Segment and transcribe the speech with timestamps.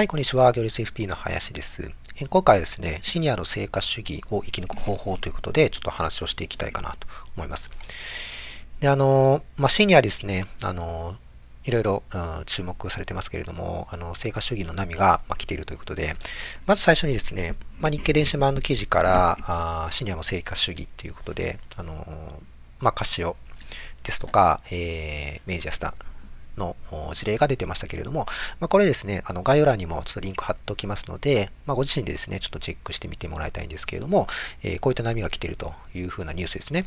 [0.00, 0.50] はい、こんにちは。
[0.50, 1.90] 行列 FP の林です。
[2.30, 7.06] 今回はですね、シニアの成果主義を生き抜く方法ということで、ちょっと話をしていきたいかなと
[7.36, 7.68] 思います。
[8.80, 11.16] で、あの、まあ、シニアですね、あの、
[11.64, 16.16] いろいろ、うん、注目されてますけれども、あの、成果主義の波が、ま来ているということで、
[16.64, 22.40] まず最初にですね、まあ、日経電子版の記事からあ、シニアの成果主義ということで、あの、
[22.78, 23.36] まあ、カシオ
[24.02, 25.92] ですとか、えー、メイジャスタ
[26.56, 26.76] の
[27.14, 28.26] 事例が出てましたけれども、
[28.60, 34.26] まあ、これですね、あの概要欄にもちょっとリンク貼っておきますので、まあ、ご自身でですね、ちょっとチェックしてみてもらいたいんですけれども、
[34.62, 36.86] えー、こういった波が来ているというふうなニュースですね。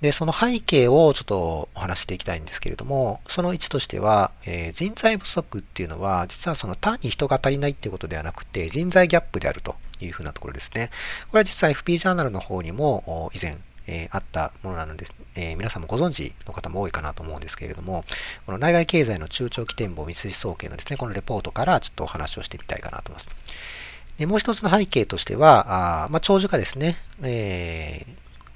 [0.00, 10.90] で、その背景をちょっとお話していきたいんですけれども、その1としては、えー、人材不足っていうのは、実はその単に人が足りないっていうことではなくて、人材ギャップであるというふうなところですね。
[11.30, 18.04] これは実は FP ジャーナルの方にも以前えー、あったものなので、えー、皆さんもご存知の方も多いかなと思うんですけれども、
[18.46, 23.30] この内外経済の中長期展望三菱総研のですね、このレポートからちょっとお話をしてみたいかなと思います。
[24.18, 28.06] でもう一つの背景としては、あまあ、長寿化ですね、え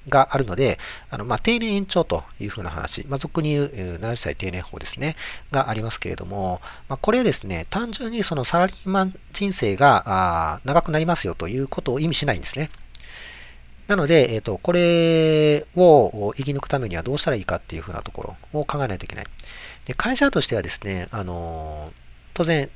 [0.06, 0.78] ー、があるので、
[1.10, 3.66] あのまあ、定年延長というふうな話、まあ、俗に言う
[4.00, 5.16] 70歳定年法ですね、
[5.50, 12.70] がありますけれども、まあ、これはですね、単純にそのサラリーマン人生が長くなりますよということを意味しないんですね。
[13.88, 19.26] なので、えっ、ー、と、これを生き抜くためにはどうしたらいいかっていうふうなところを考えないといけない。
[19.86, 21.90] で会社としてはですね、あの
[22.34, 22.68] 当然、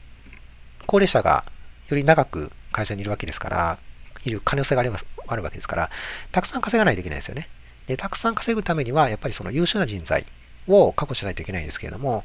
[0.87, 1.45] 高齢者が
[1.91, 3.79] より長く会社にいるわけですから、
[4.25, 5.91] いる可能性がありますあるわけですから、
[6.33, 7.51] たくさん稼がないといけないですよね。
[7.87, 10.25] で、たくさん稼ぐためには、やっぱりその優秀な人材
[10.69, 12.25] を確保しないといけないんですけれども、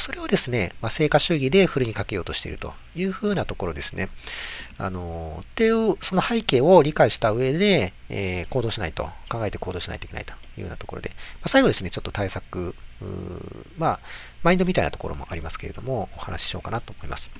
[0.00, 4.08] それをですね、まあ、成果主義でフルにかけようとしているというふうなところですね。
[4.78, 12.74] あの、っていう、その背景を理解した上で、えー、行動しないと、考えて行動しないといけないというようなところで、まあ、最後ですね、ちょっと対策、
[13.78, 14.00] まあ、
[14.42, 17.30] マインドみたいなところもありますけれども、お話ししようかなと思います。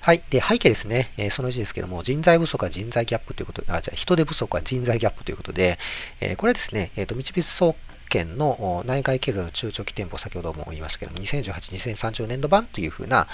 [0.00, 0.22] はい。
[0.30, 1.10] で、背景ですね。
[1.16, 5.80] えー、その1ですけども、人材不足は人材ギャップということ、あ、じゃあ人手不足は人材ギャップということで、
[6.20, 7.74] えー、これはですね、えっ、ー、と、三菱総
[8.16, 11.52] 県の内外経済の中長期店舗、先ほども言いましたけども、2018、
[11.94, 13.28] 2030年度版というふうな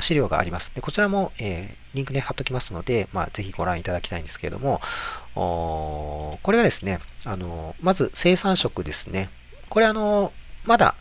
[0.00, 0.72] 資料があります。
[0.74, 4.80] でこちらも、えー、リンクね、貼っときますので、まあ、ぜひご覧いただきたいんですけれども、
[5.34, 9.30] これがですね、あのまず生産食ですね。
[9.68, 10.32] これあの、
[10.64, 10.96] まだ、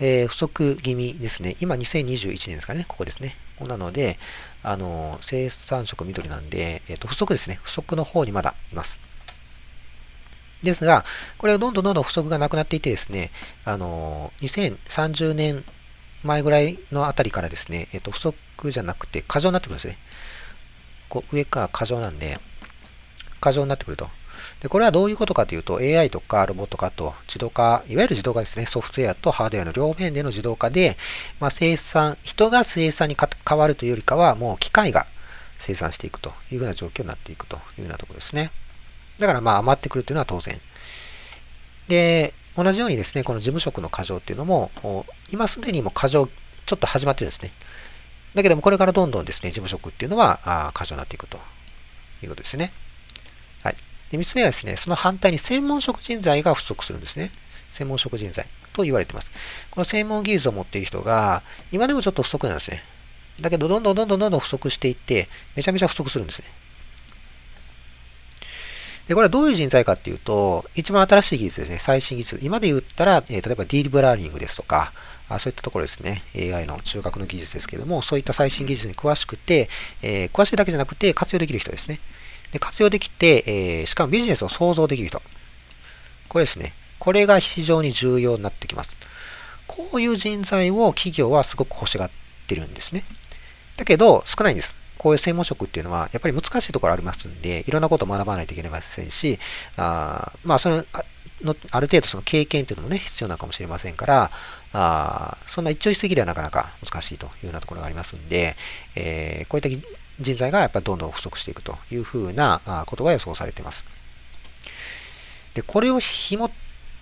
[0.00, 1.56] えー、不足気味ですね。
[1.60, 3.36] 今2021年ですかね、ここですね。
[3.60, 4.18] なので、
[4.62, 7.60] あの生産食緑なんで、えーと不足ですね。
[7.62, 9.03] 不足の方にまだいます。
[10.64, 11.04] ですが、
[11.38, 13.30] これはどんどんどんどん不足がなくなっていてですね、
[13.64, 15.64] あの、2030年
[16.22, 18.34] 前ぐらいのあたりからですね、えっと、不足
[18.70, 19.98] じゃなくて過剰になってくるんですね。
[21.08, 22.38] こう上から過剰なんで、
[23.40, 24.08] 過剰になってくると。
[24.60, 30.96] で、これはどういうことかというと、AI とかロボット化と自動化、いわゆる自動化ですね、ソフトウェアとハードウェアの両面での自動化で、
[31.40, 33.16] まあ、生産、人が生産に
[33.46, 35.06] 変わるというよりかは、もう機械が
[35.58, 38.50] 生産していくというような状況になっていくというようなところですね。
[39.18, 40.60] だからまあ余ってくるというのは当然。
[41.88, 44.70] で、同じようにですね、この事務職の過剰っていうのも、
[45.30, 46.28] 今すでにも過剰、
[46.66, 47.52] ちょっと始まってるんですね。
[48.34, 51.38] だけども、これからどんどんですね、事務職っていうのは過剰になっていくと
[52.22, 52.72] いうことですね。
[53.62, 53.76] はい。
[54.10, 57.30] で、3つ目はですね、その反対に専門職人材が不足するんですね。
[57.72, 59.30] 専門職人材と言われてます。
[59.70, 61.42] この専門技術を持っている人が、
[61.72, 62.82] 今でもちょっと不足なんですね。
[63.40, 66.46] だけど、どんどんどんどんどんどん不足していって、めちゃめちゃ不足するんですね。
[69.08, 71.78] で、これはどういう人材かっていうと、一番新しい技術ですね。
[71.78, 72.38] 最新技術。
[72.42, 74.92] 今で言ったら、え、例えばディープラーニングですとか、
[75.28, 76.22] あそういったところですね。
[76.34, 79.68] AI の中核の技術ですけども、そういった最新技術に詳しくて、
[80.02, 82.00] えー、詳しいだけじゃなくて活用できる人ですね。
[82.52, 85.22] で活用できて、えー、しかもビジネスを創造できる人。
[86.28, 86.74] これですね。
[86.98, 88.94] これが非常に重要になってきます。
[89.66, 92.10] こういう人材を企業はすごく欲しがっ
[92.46, 93.04] てるんですね。
[93.76, 94.74] だけど、少ないんです。
[95.04, 99.38] こういう専門職っていうのは、やっぱり難しいところありますんで、いろんなことを学ばないといけませんし、
[99.76, 100.82] あまあ、その、
[101.42, 104.30] のある程度その経験っていうのもね、必要なのかもしれませんから、
[104.72, 108.56] あそんな一朝一夕ではなかなか難しいというようなところがありますんで、
[108.96, 109.86] えー、こういった
[110.20, 113.84] 人材がやっぱりどんどん不足していくというふうなことが予想されています。
[115.52, 116.48] で、これを紐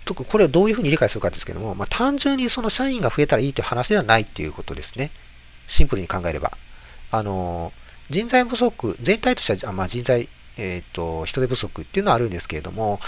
[0.03, 5.09] 解く、これをどういうふうに理解するかですけども、まあ、単純にその社員が増えたらいいという話ではないということですね。
[5.67, 6.51] シンプルに考えれば。
[7.09, 12.99] あのー人材不足、全体としては、まあ、人材、えっ、ー、と、人手不足っていうのはあるんですけれども、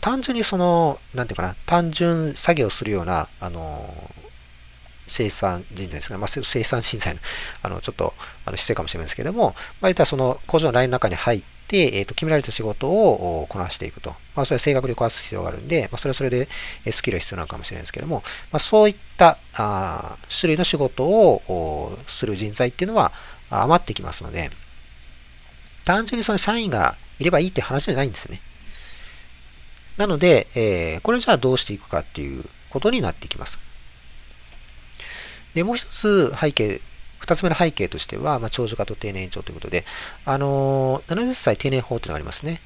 [0.00, 4.12] 単純にその、なんていうかな、単純作業するような、あの、
[5.06, 6.18] 生産人材ですね。
[6.18, 7.20] まあ、生産人材の、
[7.62, 8.14] あの、ちょっと、
[8.44, 14.10] あの、失礼かもしれないですけれども、まあ、いったその工場のラインの中に入って、えっ、と、決められた仕事をこなしていくと。
[14.34, 16.48] まあ、それは正確にこなす必要があるんで、まあ、それはそれで
[16.90, 18.22] スキルが必要なのかもしれないですけども、
[18.52, 23.12] まあ、そういったあ種類の仕事をする人材っていうのは
[23.50, 24.50] 余ってきますので、
[25.84, 28.40] 単純にその社員がいればいいって話じゃないんですよね。
[29.96, 33.58] なので、えー、これじゃあどうしていくかっていうことになってきます。
[35.54, 36.80] で、もう一つ背景、
[37.18, 39.84] 二つ目の背景としては、まあ、長寿化と定年延長ということで、
[40.24, 42.60] あのー、70歳定年法というのがありますね。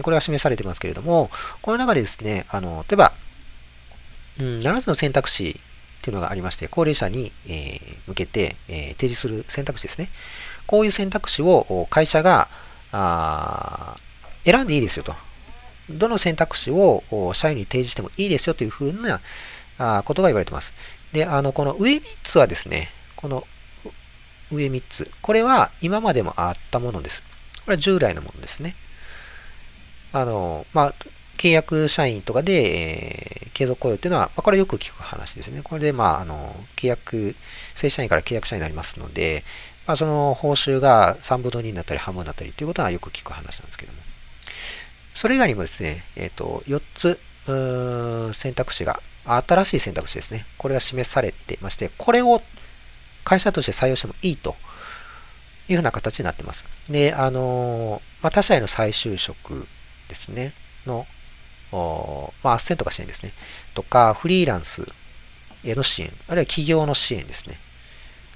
[0.00, 1.30] これは示されてますけれども、
[1.60, 3.12] この中でですね、あの、例えば、
[4.40, 5.60] うん、7つの選択肢
[6.02, 7.78] っていうのがありまして、高齢者に、え、
[8.08, 10.08] 向けて、え、提示する選択肢ですね。
[10.66, 12.48] こういう選択肢を会社が
[14.44, 15.14] 選んでいいですよと。
[15.88, 17.04] どの選択肢を
[17.34, 19.20] 社員に提示してもいいですよというふうな
[20.02, 20.72] ことが言われてます。
[21.12, 23.46] で、あの、この上3つはですね、この
[24.50, 25.08] 上3つ。
[25.22, 27.22] これは今までもあったものです。
[27.64, 28.74] これは従来のものですね。
[30.12, 30.94] あの、まあ、
[31.42, 35.60] 契約社員とかで、えー、継続雇用っていうのは、まあ、これよく聞く話ですね。
[35.64, 37.34] これで、まあ、あの、契約、
[37.74, 39.42] 正社員から契約者になりますので、
[39.84, 43.98] まあ、その報酬が3分の2になったり半分になったりということはよく聞く話なんですけども。
[45.16, 47.18] それ以外にもですね、えっ、ー、と、4つ、
[48.38, 50.46] 選択肢が、新しい選択肢ですね。
[50.58, 52.40] これが示されてまして、これを
[53.24, 54.54] 会社として採用してもいいと
[55.68, 56.64] いうふうな形になってます。
[56.88, 59.66] で、あの、まあ、他社への再就職
[60.08, 60.52] ですね、
[60.86, 61.04] の、
[61.72, 63.32] まあ、斡旋とか支援ですね。
[63.74, 64.86] とか、フリーランス
[65.64, 67.58] への支援、あるいは企業の支援ですね。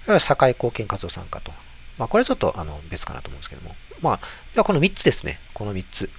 [0.04, 1.52] あるいは社会貢献活動参加と。
[1.98, 3.74] まあ、これはちょっとあの別かなと思うんですけども。
[4.00, 4.20] ま
[4.56, 5.38] あ、この3つですね。
[5.54, 6.10] この3つ。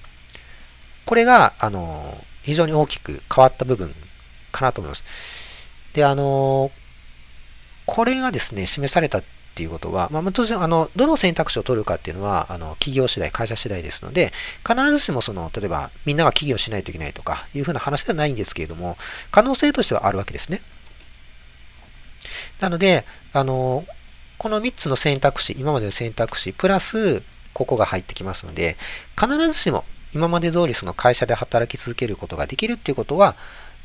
[1.06, 3.94] これが、あの、非常に大きく変わった部分
[4.52, 5.04] かなと思います。
[5.94, 6.72] で、あの、
[7.86, 9.22] これがですね、示された
[9.58, 14.32] っていうことは、まあ、当然、あの、どの選択肢を取るかっていうのは、あの、企業次第、会社次第ですので、
[14.64, 18.98] 必ずしもその、例えば、みんなが企業しないといけないとか、いうふうな話ではないんですけれども、
[19.32, 20.62] 可能性としてはあるわけですね。
[22.60, 23.84] なので、あの、
[24.38, 28.78] この3つの選択肢、今までの選択肢、プラス、ここが入ってきますので、
[29.20, 33.36] 必ずしも今まで通りその会社で働き続けることができるっていうことは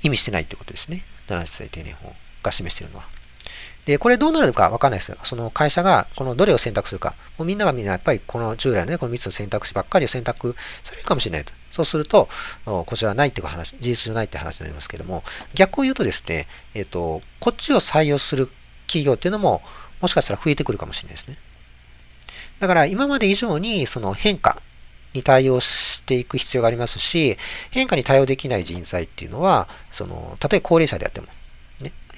[0.02, 1.02] 意味してないってことですね。
[1.28, 3.21] 70歳定年法が示しているのは。
[3.86, 5.18] で、これどうなるかわかんないですよ。
[5.24, 7.14] その会社がこのどれを選択するか。
[7.36, 11.52] もうみんながみんなやっぱりこの従来のね、この3つの選択肢ばっかりを選択されるかもしれないと。
[11.72, 12.28] そうすると、
[12.64, 15.24] こちらはないっていう話、事実じゃないって話になりますけども、
[15.54, 18.50] 逆を言うとですね、えっ、ー、と、こっちを採用する
[18.86, 19.62] 企業っていうのも、
[20.00, 21.38] もしかしたら増えてくるかもしれないですね。
[22.60, 24.62] だから今まで以上にその変化
[25.14, 27.36] に対応していく必要がありますし、
[27.70, 31.26] 変化に対応できない人材っていうのは、その、たとえ高齢者であっても、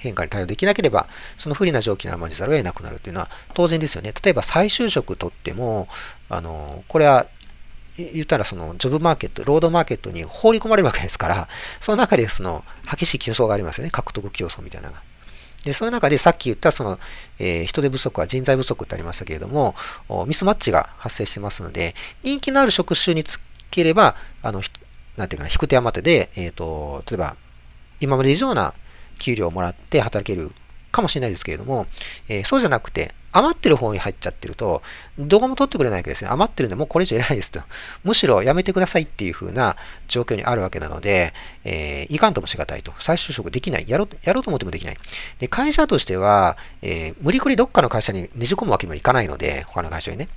[0.05, 1.07] 変化に対応できなければ、
[1.37, 4.13] その不利な条件に甘じざるを得なくなるというのは当然ですよね。
[4.23, 5.87] 例えば再就職とっても、
[6.29, 7.27] あの、これは
[7.97, 11.47] 言ったらそのジョブマーケット、ロードマーケットに放り込まれるわけですから、
[11.81, 13.91] その中でその激しい競争がありますよね。
[13.91, 15.01] 獲得競争みたいなのが。
[15.63, 16.99] で、そういう中でさっき言ったその、
[17.39, 19.75] えー、人手不足は人材不足ってありましたけれども、
[20.27, 23.39] ミスマッチが発生してますので、人気のある職種につ
[23.71, 24.61] ければ、あの、
[25.17, 27.35] なんていうかな、引く手余手で、えっ、ー、と、例えば、
[27.99, 28.73] 今まで以上な
[29.19, 30.51] 給料をもらって働ける
[30.91, 31.87] かもしれないですけれども、
[32.29, 34.81] えー、そうじゃなくて、余ってる方に入っちゃってると、
[35.19, 36.29] どこも取ってくれないわけですね。
[36.29, 37.59] 余ってるんで、もうこれ以上いらないですと。
[38.05, 39.75] むしろやめてくださいっていう風な
[40.07, 41.33] 状況にあるわけなので、
[41.65, 42.93] えー、いかんともしがたいと。
[42.99, 43.89] 再就職できない。
[43.89, 44.97] やろう、やろうと思ってもできない。
[45.39, 50.29] で、会社としては、えー、無理くりどっかの会社にねじ込むわけにもいかないので、他の会社にね。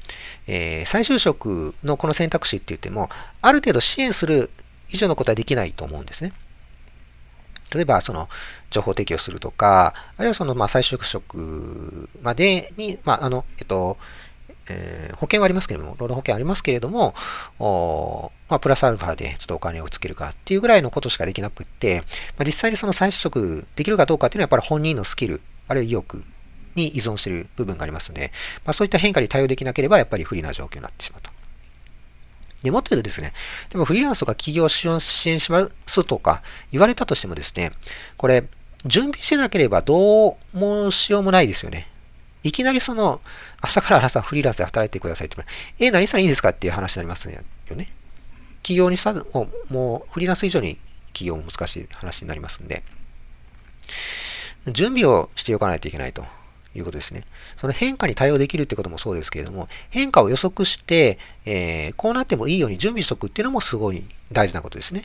[0.49, 3.11] えー、再就職のこの選択肢って言っても、
[3.42, 4.50] ある程度支援する
[4.90, 6.32] 以上のことはできないと思うんですね。
[7.75, 8.28] 例えば、その、
[8.70, 13.96] 情報提供するとか、あるいはその、まあ、再就職までに、まあ、あの、えっと、
[14.70, 17.14] えー、保険はありますけれども、労働保険ありますけれども、
[17.58, 22.02] おまあ、プラスアルファでちょっとお金をつけるかっていうぐらいのことしかできなくって、
[22.37, 26.25] まあ、実際にその再就職できるかどうかっていうのはやっぱり本人のスキル、あるいは意欲
[26.75, 28.32] に依存している部分がありますので、
[28.64, 31.30] まあ、そういった変化に対応できなければやっぱり不利な状況になってしまうと。
[32.62, 33.33] で、もっと言うとですね、
[33.71, 34.88] でもフリーランスとか企業を支
[35.29, 37.73] 援しますとか言われたとしてもですね、
[38.17, 38.45] これ、
[38.85, 41.88] 準備してなければどうもしようもないですよね。
[42.45, 43.21] いきなりその、
[43.62, 45.45] 明日から朝フリーランスで働いてくださいって言
[45.81, 47.33] え、え、何したらいいですかっていう話になりますよ
[47.77, 47.88] ね。
[48.62, 50.79] 企業にさ、もう、もうフリーランス以上に
[51.12, 52.83] 企業も難しい話になりますんで、
[54.73, 56.25] 準備をしておかないといけないと。
[56.78, 57.25] いうことですね。
[57.56, 65.04] その変化に対応できるってこともそうですけれども、変化を予測して、えー、こうなってもいいように準備しておくっていうのもすごい大事なことですね。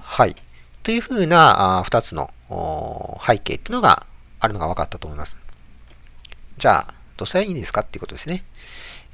[0.00, 0.36] はい。
[0.82, 2.30] というふうな2つの
[3.26, 4.06] 背景っていうのが
[4.40, 5.36] あるのが分かったと思います。
[6.58, 8.44] じゃあ、どうしたらいいんですかっていうことですね。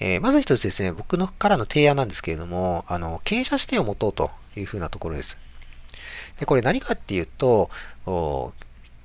[0.00, 5.36] えー、まず一つですね、僕のからの提案なんですけれども、あの、経営者視点を持とうというふうなところです。
[6.38, 7.70] で、これ何かっていうと、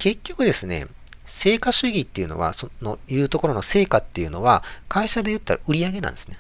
[0.04, 0.88] 結局ですね、
[1.26, 6.38] 成果主義っていうのは、そのいうところの成果っていうのは、会社で言ったら売上なんですね。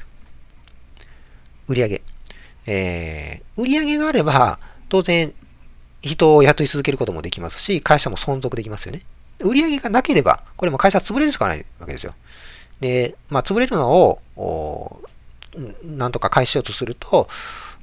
[1.69, 2.01] 売上。
[2.67, 5.33] えー、売上があれば、当然、
[6.01, 9.03] 人を雇い続けることもできますし、会社も存続できますよね。
[9.39, 12.15] 売上がなければ、これも会社潰れるしかないわけですよ。
[12.81, 15.01] で、まあ、潰れるのを、
[15.85, 17.29] なんとか返しようとすると、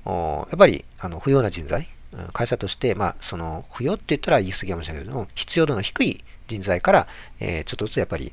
[0.04, 1.88] やっぱり、あの、不要な人材、
[2.32, 7.06] 会社として、まあ、その、不要って言ったら言い過ぎかもしれないけども、必要度の低い人材から、
[7.38, 8.32] えー、ちょっとずつやっぱり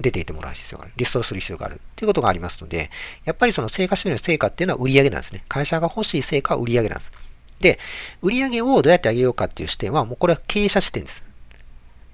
[0.00, 0.92] 出ていってもらう必要がある。
[0.96, 1.80] リストをする必要がある。
[1.96, 2.90] ということがありますので、
[3.24, 5.44] やっぱりその成果収入の成果っていうのは売り上げなんですね。
[5.48, 7.12] 会社が欲しい成果は売り上げなんです。
[7.60, 7.78] で、
[8.20, 11.22] 売り上げをどうやって上げようかっていう視点は、もうこれは経営者視点です。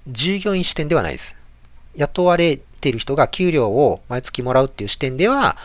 [0.07, 1.35] 従業員視点ではないです。
[1.95, 5.57] 雇われている人が給料を毎月もらうっていう視点では、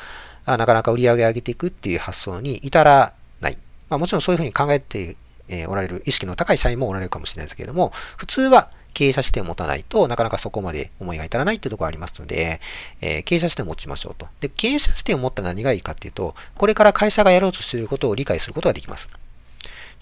[0.47, 3.59] なかなか売り上げ上げていくっていう発想に至らない。
[3.89, 5.17] まあ、もちろんそういうふうに考えて
[5.49, 12.61] えおられる意識の高い社員もおられるかもしれないですけれども、普通は経営者視点を持たないとなかなかそこまで思いが至らないっていうところがありますので、
[13.03, 14.27] えー、経営者視点を持ちましょうと。
[14.41, 19.09] で、経営者視点を持ったら何がいいかっていうと、これから会社がやろうとしていることを理解することができます。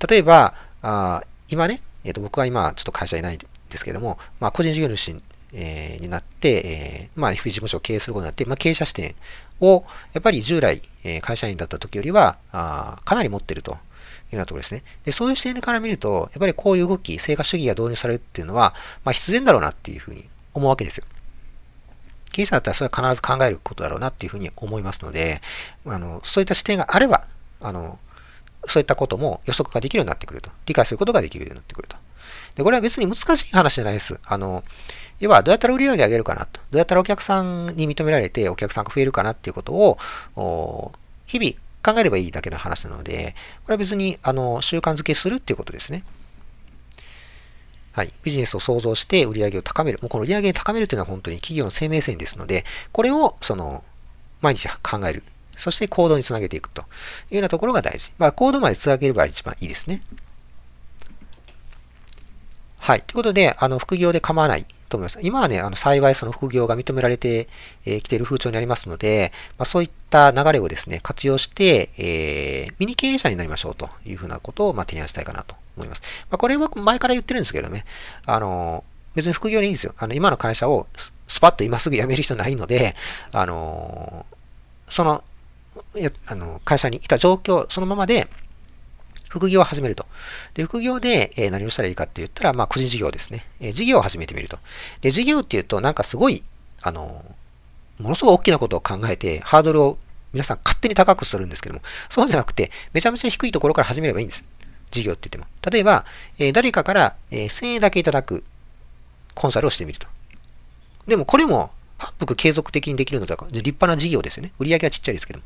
[0.08, 3.46] 例えば、あ今ね、えー、と僕は今ちょっと会社いないで
[3.76, 5.16] すけども、まあ、個人事業主
[5.56, 9.14] えー、になって、えー、まあ、FP 事務所を経営することになって、まあ、経営者視点
[9.60, 13.78] を、やっぱり従来、えー、会社員だった時よりは、あかなり持ってると
[14.32, 14.82] いうようなところですね。
[15.04, 21.04] で、そういう視点から見ると、やっぱりこういう動き、成果主義が導入されるっていうのは、まあ、必然だろうなっていうふうに思うわけですよ。
[22.32, 25.40] 経営者だったらそれは必ず考えることだろうなっていうふうに思いますので、
[25.86, 27.26] あの、そういった視点があれば、
[27.60, 27.98] あの、
[28.66, 30.50] そういったことも予測ができるようになってくると。
[30.66, 31.96] 理解することができるようになってくると。
[32.56, 34.18] で、これは別に難しい話じゃないです。
[34.24, 34.64] あの、
[35.20, 36.60] 要はどうやったら売り上げ上げるかなと。
[36.70, 40.92] どうやったらお客さんに認められてお客さんが増えるかなっていうことを、
[41.26, 41.54] 日々
[41.84, 46.02] 考えればいいだけの話なので、これは別に、あの、習慣づけするっていうことですね。
[47.92, 48.12] はい。
[48.24, 49.98] ビジネスを創造して売り上げを高める。
[50.02, 53.84] もうこの売り上げを高めるというのは本当に企業の生命線ですので、これを、その、
[54.40, 55.22] 毎日考える。
[55.56, 56.84] そして行動につなげていくとい
[57.32, 58.12] うようなところが大事。
[58.18, 60.02] まあ、行動までつなげれば一番いいですね。
[62.78, 63.02] はい。
[63.02, 65.18] ということで、あの、副業で構わないと思います。
[65.22, 67.48] 今はね、あの幸いその副業が認められてき、
[67.86, 76.02] えー、ている風潮にありますので、まあ、そういった流れをですね、活用して、えー、ミニ経営者になりましょうというふうなことを、まあ、提案したいかなと思います。
[76.30, 77.84] まあ、これは前から言ってるんですけどね、
[78.26, 78.84] あの、
[79.14, 79.94] 別に副業でいいんですよ。
[79.98, 80.86] あの、今の会社を
[81.26, 82.94] スパッと今すぐ辞める人ないので、
[83.32, 84.26] あの、
[84.88, 85.24] その、
[86.26, 88.28] あの会社にいた状況、そのままで、
[89.34, 90.06] 副業を始めると。
[90.54, 93.44] で、副業で、え何をしたらいいかって言ったら、まあ、個人事業ですね。
[93.60, 94.60] え事業を始めてみると。
[95.00, 96.44] で、事業っていうと、なんかすごい、
[96.82, 97.24] あの、
[97.98, 99.98] ものすごい大きなことを考えて、ハードルを
[100.32, 104.44] 皆さん勝手に高くするんですけども、そうじゃなくて、めちゃめちゃ低いところから始めればいいんです。
[104.92, 105.46] 事業って言っても。
[105.68, 106.04] 例えば、
[106.38, 108.44] え誰かから、え1000円だけいただく
[109.34, 110.06] コンサルをしてみると。
[111.08, 114.52] でも、これも反復継続的にできるのだから、立派な事業ですよね。
[114.60, 115.44] 売り上げはちっちゃいですけども。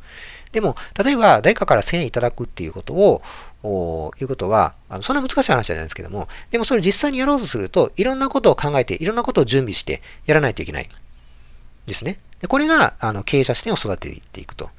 [0.52, 3.22] でも、例えば誰かから1000円いただくっていうことを、
[3.62, 10.88] おいうことは、あのそんな難しい話じゃないですけども、でもそれ実際にやろうとすると、いろんなことを考えて、いろんなことを準備してやらないといけない。
[11.86, 12.18] ですね。
[12.40, 14.70] でこれが、あの、経営者視点を育てていくと。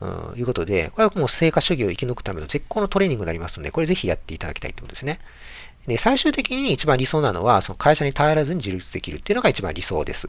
[0.00, 5.18] うん、いうことで、これはもう成果主義を生き抜くための絶好のトレーニングになりますので、これぜひやっていただきたいということですね。
[5.88, 10.28] で、最終的に一番理想なのは、その会社に頼らずに自立できるっていうのが一番理想です。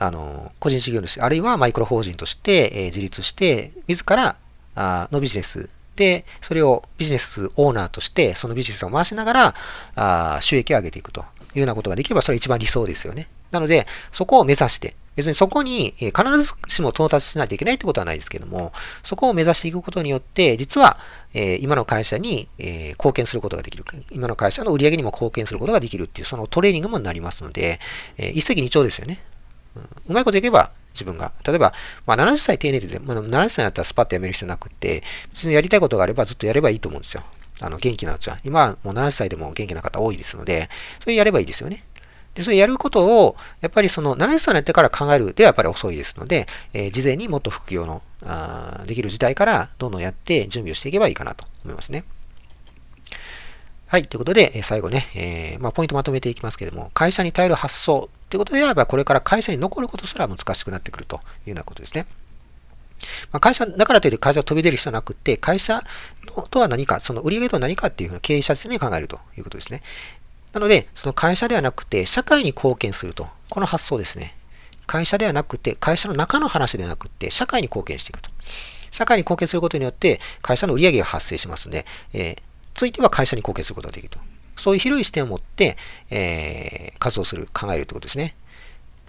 [0.00, 4.36] あの、個人事業主、あるいはマイクロ法人として、えー、自立して、自ら
[4.74, 9.54] あのビジネスで、それをビジネスオーナーとして、そのビジネスを回しながら、
[9.96, 11.24] あ収益を上げていくとい
[11.56, 13.28] うようなことができれば、それは一番理想ですよね。
[13.50, 20.98] なので、そこを目指して、別にそこに必ずしも到達しないといけないってことはないですけども、そこを目指していくことによって、実は、
[21.34, 23.84] え今の会社に、え貢献することができる。
[24.10, 27.80] 今の会社の売り上げにも貢献することができるっていう、そのトレーニングもなりますので、
[28.16, 29.20] え一石二鳥ですよね。
[30.08, 31.32] うまいこといけば自分が。
[31.46, 31.72] 例えば、
[32.06, 37.22] まあ、70歳定年で、まあ、70歳だったらスパッと辞める必要なくって、別にやりたいことがあればずっとやればいいと思うんですよ。
[37.60, 38.38] あの、元気なうちは。
[38.44, 40.68] 今はもう70歳でも元気な方多いですので、
[41.00, 41.84] それやればいいですよね。
[42.34, 52.04] で、それやることを、やっぱりその70歳になってから考えるではやっぱり遅いですので、えー、事前にもっと副業のあできる時代からどんどんやって準備をしていけばいいかなと思いますね。
[53.90, 54.04] はい。
[54.04, 62.06] ということで、最後ね、えー、まあ、ポイントまとめていきますけれども、会社に頼る発想ということであれば、これから会社に残ることすら難しくなってくるというようなことですね。
[63.32, 65.82] まあ、会社、だからといって会社を飛び出る必要はなくて、会社
[66.50, 69.82] とは何か、その売上とは何かっていうふうな経営者ですね、考えるということですね。
[70.52, 73.26] なので、その会社ではなくて、社会に貢献すると。
[73.48, 74.36] この発想ですね。
[74.86, 78.30] 会社ではなくて、会社の中の話ではなくて、社会に貢献していくと。
[78.92, 82.42] 社会に貢献することによって、会社の売上が発生しますので、えー、
[82.80, 84.18] ついては会社に貢献することができると。
[84.56, 85.76] そういう広い視点を持って、
[86.08, 88.34] えー、活動する、考えるということですね。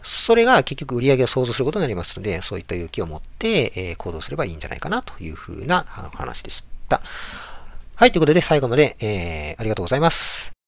[0.03, 7.01] それが結局売り上げを想像することになりますので、そういった勇気を持って、えー、行動すればいいんじゃないかなというふうな話でした。
[7.95, 10.60] はい、ということで最後まで、えー、ありがとうございます。